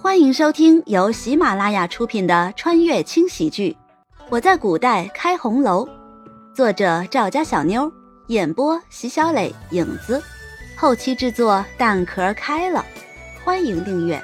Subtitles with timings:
[0.00, 3.76] 欢迎收听由喜马拉雅出品的穿越轻喜剧
[4.30, 5.84] 《我在古代开红楼》，
[6.54, 7.92] 作者赵家小妞，
[8.28, 10.22] 演播席小磊、影子，
[10.76, 12.84] 后期制作蛋壳开了。
[13.44, 14.22] 欢迎订阅。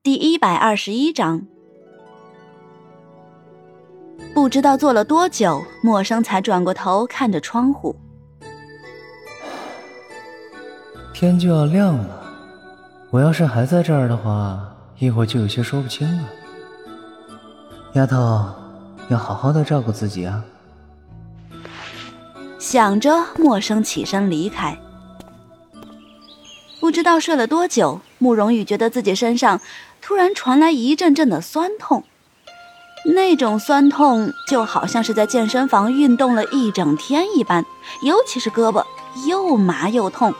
[0.00, 1.44] 第一百二十一章，
[4.32, 7.96] 不知道坐了多久，默生才转过头看着窗户。
[11.20, 12.22] 天就要亮了，
[13.10, 14.56] 我要是还在这儿的话，
[15.00, 16.22] 一会儿就有些说不清了。
[17.94, 18.48] 丫头，
[19.08, 20.44] 要好好的照顾自己啊。
[22.60, 24.78] 想着，默生起身离开。
[26.78, 29.60] 不知道睡了多久，慕容羽觉得自己身上
[30.00, 32.04] 突然传来一阵阵的酸痛，
[33.16, 37.64] 那种酸痛就好像是在健身房运动了一整天一般，
[38.04, 38.84] 尤其是胳膊
[39.26, 40.32] 又麻又痛。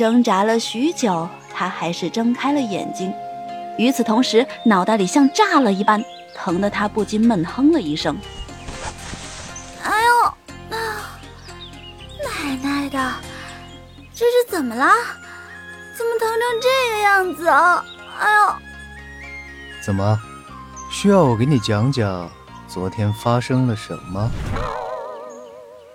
[0.00, 3.12] 挣扎了许久，他还是睁开了眼睛。
[3.76, 6.02] 与此同时，脑袋里像炸了一般，
[6.34, 8.16] 疼得他不禁闷哼了一声
[9.84, 10.24] ：“哎呦，
[10.74, 11.20] 啊，
[12.24, 13.12] 奶奶的，
[14.14, 14.86] 这是怎么了？
[15.94, 17.84] 怎么疼成这个样子啊？
[18.20, 18.54] 哎呦，
[19.84, 20.18] 怎么，
[20.90, 22.30] 需要我给你讲讲
[22.66, 24.30] 昨天发生了什么？”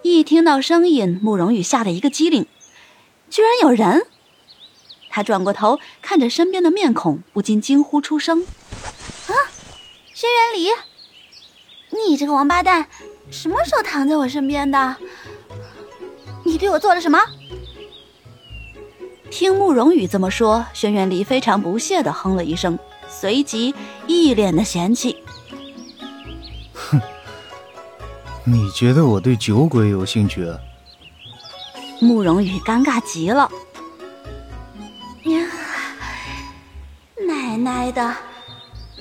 [0.05, 2.45] 一听到声音，慕容羽吓得一个机灵。
[3.29, 4.05] 居然有人！
[5.09, 8.43] 他转过头看着身边的面孔，不禁惊呼出声
[9.27, 9.31] ：“啊，
[10.13, 10.67] 轩辕离，
[11.97, 12.87] 你这个王八蛋，
[13.31, 14.97] 什么时候躺在我身边的？
[16.43, 17.19] 你对我做了什么？”
[19.31, 23.73] 听慕容羽这么说，轩辕离非常不屑的哼了一声，随即
[24.07, 25.17] 一脸的嫌弃
[26.73, 26.99] ：“哼，
[28.43, 30.45] 你觉得我对酒鬼有兴趣？”
[32.05, 33.49] 慕容羽尴尬极了，
[37.27, 38.15] 奶奶的，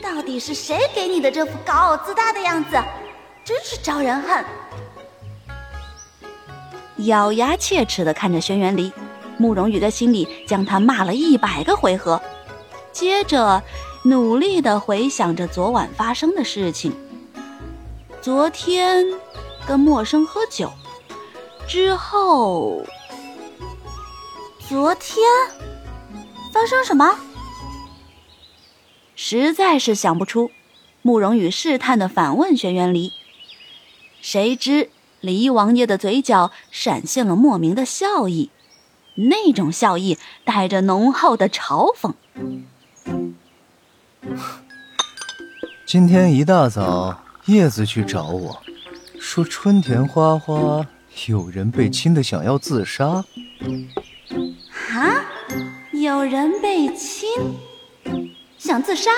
[0.03, 2.83] 到底是谁给你的这副高傲自大的样子？
[3.45, 4.43] 真是招人恨！
[7.05, 8.91] 咬牙切齿的看着轩辕离，
[9.37, 12.19] 慕容羽在心里将他骂了一百个回合，
[12.91, 13.63] 接着
[14.05, 16.97] 努力的回想着昨晚发生的事情。
[18.23, 19.05] 昨天
[19.67, 20.73] 跟陌生喝酒。
[21.67, 22.85] 之后，
[24.67, 25.23] 昨天
[26.51, 27.19] 发生什么？
[29.15, 30.51] 实在是想不出。
[31.03, 33.13] 慕容羽试探的反问轩辕离。
[34.23, 34.89] 谁知
[35.21, 38.51] 离王爷的嘴角闪现了莫名的笑意，
[39.17, 40.17] 那种笑意
[40.47, 42.15] 带着浓厚的嘲讽。
[45.85, 48.63] 今天一大早，叶子去找我，
[49.21, 50.87] 说春田花花。
[51.29, 53.23] 有人被亲的想要自杀，
[56.05, 57.31] 有人被亲，
[58.59, 59.11] 想自杀。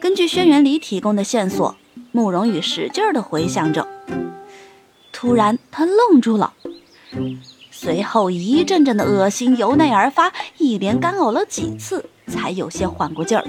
[0.00, 1.76] 根据轩辕离提供的线索，
[2.10, 3.86] 慕容羽使劲的回想着。
[5.12, 6.54] 突然，他愣住了，
[7.70, 13.44] 随后一阵阵的恶心由内而发，一连干呕了几次，才有些缓过劲儿。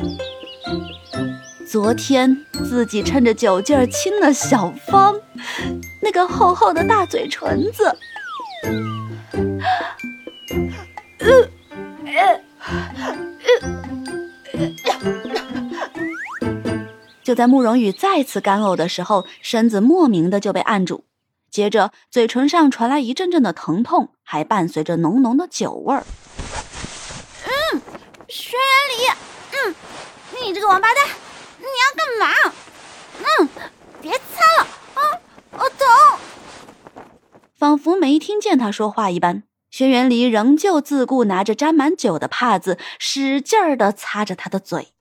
[1.65, 5.15] 昨天自己趁着酒劲儿亲了小芳，
[6.01, 7.95] 那个厚厚的大嘴唇子。
[17.27, 21.03] 就在慕容羽再次干呕的时候，身子莫名的就被按住，
[21.51, 26.05] 接着嘴唇上传来一阵阵的疼痛，还伴随着浓浓的酒味儿。
[27.43, 27.81] 嗯，
[28.29, 29.09] 轩辕离，
[29.57, 29.75] 嗯，
[30.41, 31.05] 你这个王八蛋！
[31.57, 32.53] 你要干嘛？
[33.19, 33.49] 嗯，
[34.01, 35.19] 别擦了啊！
[35.51, 35.85] 我疼。
[37.59, 44.93] 仿佛没听见他说话一般，轩辕离仍旧自顾拿着沾满酒的帕子，使劲儿的擦着他的嘴。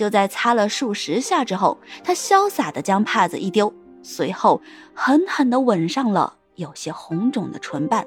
[0.00, 3.70] 就在擦了数十下之后，他潇洒的将帕子一丢，
[4.02, 4.62] 随后
[4.94, 8.06] 狠狠的吻上了有些红肿的唇瓣。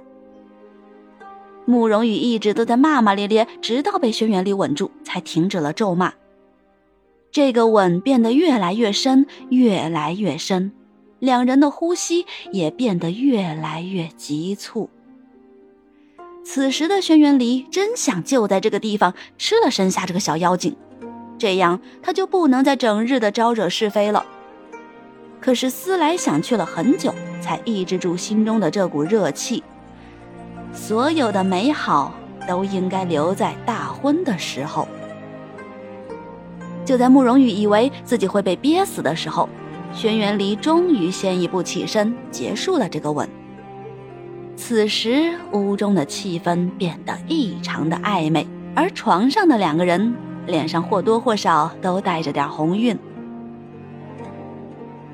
[1.65, 6.11] 慕容羽一直都在骂骂咧咧，直到被轩辕离吻住，才停止了咒骂。
[7.31, 10.71] 这个吻变得越来越深，越来越深，
[11.19, 14.89] 两人的呼吸也变得越来越急促。
[16.43, 20.75] 此时的轩辕离真想就在这个地方吃了身下这个小妖精，
[21.43, 24.25] 这样他就不能再整日的招惹是非了。
[25.41, 29.61] 可是思来想去了很久，才抑制住心中的这股热气。
[30.71, 32.13] 所有的美好
[32.47, 34.87] 都应该留在大婚的时候。
[36.85, 39.49] 就在慕容羽以为自己会被憋死的时候，
[39.93, 43.27] 轩辕离终于先一步起身，结束了这个吻。
[44.55, 52.97] 此时屋中的气氛变得异常的暧昧，而床上的两个人脸上或多或少都带着点红晕。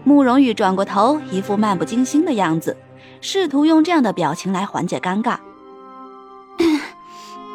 [0.03, 2.75] 慕容羽转过头，一副漫不经心的样子，
[3.21, 5.37] 试图用这样的表情来缓解尴尬。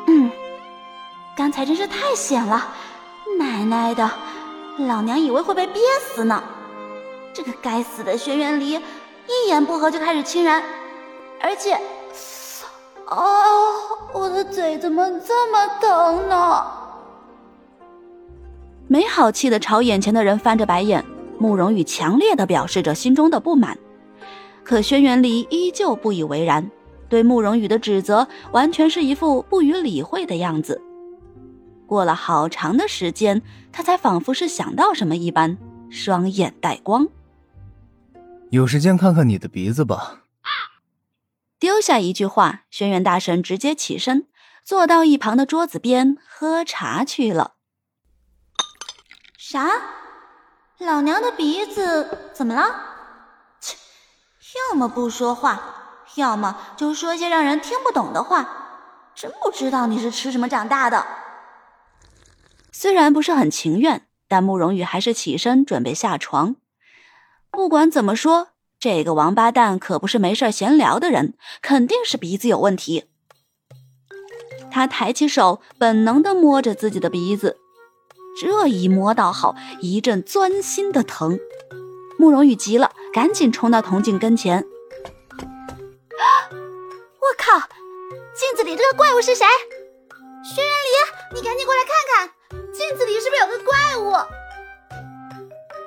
[0.06, 0.30] 嗯，
[1.36, 2.68] 刚才真是太险了，
[3.38, 4.08] 奶奶的，
[4.78, 6.42] 老娘以为会被憋死呢。
[7.32, 10.62] 这个该死的轩辕离，一言不合就开始亲人，
[11.40, 11.74] 而且，
[13.08, 13.74] 哦，
[14.12, 16.64] 我的嘴怎么这么疼呢？
[18.94, 21.04] 没好气的朝眼前的人翻着白眼。
[21.36, 23.76] 慕容羽强烈的表示着心中的不满，
[24.62, 26.70] 可轩辕离依旧不以为然，
[27.08, 30.80] 对慕容羽的指责完全是一副不予理会的样子。
[31.88, 33.42] 过了好长的时间，
[33.72, 35.58] 他才仿佛是想到什么一般，
[35.90, 37.08] 双眼带光。
[38.50, 40.20] 有时间看看你的鼻子吧。
[41.58, 44.28] 丢下一句话，轩辕大神直接起身，
[44.64, 47.54] 坐到一旁的桌子边喝茶去了。
[49.46, 49.70] 啥？
[50.78, 52.62] 老娘的鼻子怎么了？
[53.60, 53.76] 切，
[54.70, 59.10] 要么不说话，要么就说些让人听不懂的话。
[59.14, 61.06] 真不知道你是吃什么长大的。
[62.72, 66.56] 虽然不是很情愿，但慕容羽还是起身准备下床。
[67.50, 68.48] 不管怎么说，
[68.80, 73.10] 这个王八蛋可不是没事闲聊的人，肯定是鼻子有问题。
[74.70, 77.58] 他抬起手，本能的摸着自己的鼻子。
[78.40, 81.38] 这一摸倒好，一阵钻心的疼。
[82.18, 84.64] 慕容羽急了，赶紧冲到铜镜跟前。
[87.20, 87.58] 我靠！
[88.34, 89.44] 镜子里这个怪物是谁？
[90.44, 91.94] 轩辕离，你赶紧过来看
[92.28, 92.28] 看，
[92.72, 94.12] 镜子里是不是有个怪物？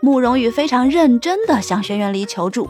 [0.01, 2.69] 慕容羽非常认真的向轩辕离求助，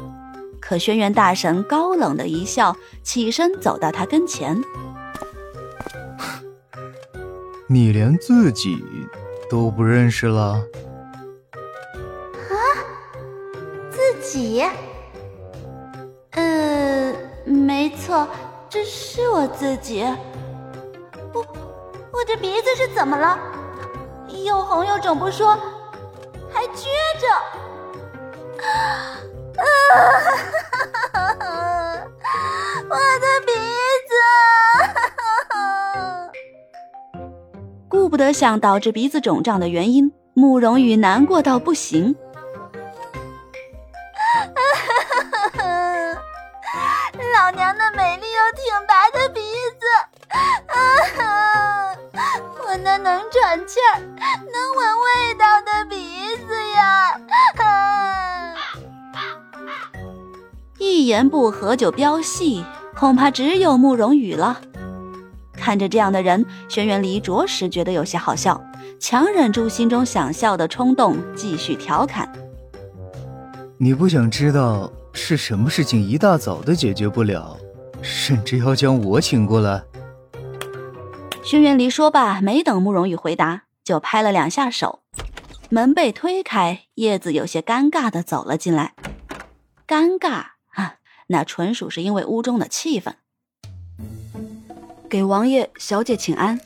[0.59, 4.61] 可轩辕大神高冷的一笑，起身走到他跟前。
[7.69, 8.83] 你连自己。
[9.49, 10.61] 都不认识了？
[12.49, 12.53] 啊，
[13.89, 14.63] 自己？
[16.31, 17.13] 呃，
[17.45, 18.27] 没错，
[18.69, 20.03] 这是我自己。
[21.33, 21.41] 我，
[22.11, 23.39] 我这鼻子是怎么了？
[24.45, 25.57] 又红又肿不说，
[26.51, 26.85] 还撅
[27.19, 27.27] 着。
[28.63, 29.17] 啊！
[32.89, 33.51] 我的鼻
[38.07, 42.15] 顾不得想导致鼻子肿胀的原因，慕容羽难过到不行。
[47.35, 49.41] 老娘的美丽又挺拔的鼻
[49.77, 49.85] 子，
[50.71, 51.91] 啊
[52.65, 57.19] 我那能喘气儿、能闻味道的鼻子呀！
[60.79, 62.63] 一言不合就飙戏，
[62.95, 64.61] 恐怕只有慕容羽了。
[65.67, 68.63] 看着这样的人，轩辕离着实觉得有些好笑，
[69.01, 72.31] 强忍住心中想笑的冲动，继续调侃
[73.77, 77.57] ：“你不想知道是什么事情一大早的解决不了，
[78.01, 79.83] 甚至要将我请过来？”
[81.43, 85.01] 轩辕离说罢，没等慕容羽回答，就拍了两下手，
[85.69, 88.93] 门被推开，叶子有些尴尬的走了进来。
[89.85, 90.29] 尴尬
[90.75, 90.95] 啊，
[91.27, 93.15] 那纯属是因为屋中的气氛。
[95.09, 96.59] 给王爷、小姐请安。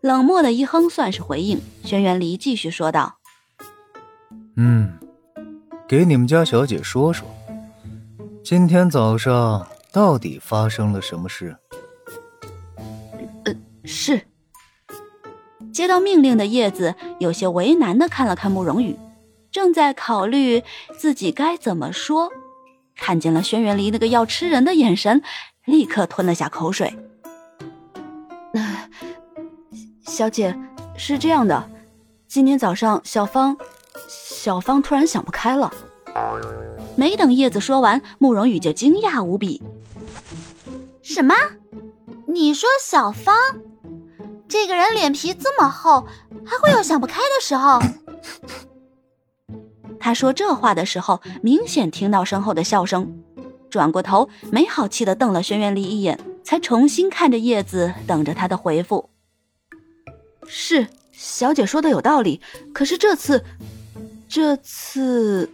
[0.00, 1.60] 冷漠的一哼算是回应。
[1.84, 3.18] 轩辕离继续说道
[4.56, 4.98] ：“嗯，
[5.88, 7.26] 给你们家小姐说说，
[8.44, 11.56] 今天早上到底发生了什么事？”
[13.44, 14.22] 呃，是。
[15.72, 18.98] 接到命令的叶子有些为难的看了看慕容羽，
[19.50, 20.62] 正在考虑
[20.98, 22.30] 自己该怎么说，
[22.96, 25.22] 看见了轩辕离那个要吃人的眼神。
[25.64, 26.92] 立刻吞了下口水。
[28.52, 28.88] 那
[30.04, 30.58] 小姐，
[30.96, 31.70] 是这样的，
[32.26, 33.56] 今天早上小芳，
[34.08, 35.72] 小芳突然想不开了。
[36.96, 39.62] 没等叶子说完，慕容羽就惊讶无比。
[41.02, 41.34] 什么？
[42.26, 43.36] 你说小芳
[44.48, 46.06] 这个人脸皮这么厚，
[46.44, 47.80] 还会有想不开的时候？
[50.00, 53.22] 他说这话的时候，明显听到身后的笑声。
[53.72, 59.08] 转过头，没好气的瞪了轩辕离一眼，才重新看着叶子，等着他的回复。
[60.46, 62.42] 是小姐说的有道理，
[62.74, 63.42] 可是这次，
[64.28, 65.50] 这次，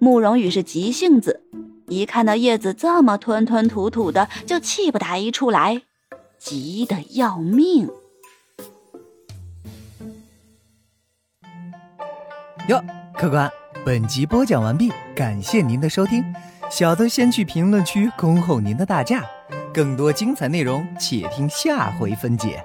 [0.00, 1.42] 慕容羽是急性子，
[1.86, 5.82] 一看到叶子这么吞吞吐吐的，就气不打一处来，
[6.38, 7.88] 急得要命。
[12.68, 12.82] 哟，
[13.16, 13.48] 客官，
[13.84, 16.24] 本集播讲完毕，感谢您的收听。
[16.68, 19.24] 小的先去评论区恭候您的大驾，
[19.72, 22.62] 更多精彩内容且听下回分解。